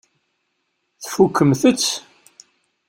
Tfukkemt-t? 1.03 1.85